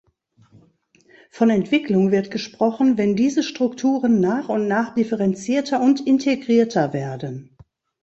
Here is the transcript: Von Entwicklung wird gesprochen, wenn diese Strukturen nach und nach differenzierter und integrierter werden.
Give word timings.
Von 1.29 1.51
Entwicklung 1.51 2.09
wird 2.11 2.31
gesprochen, 2.31 2.97
wenn 2.97 3.15
diese 3.15 3.43
Strukturen 3.43 4.19
nach 4.19 4.49
und 4.49 4.67
nach 4.67 4.95
differenzierter 4.95 5.79
und 5.79 5.99
integrierter 6.07 6.91
werden. 6.91 7.55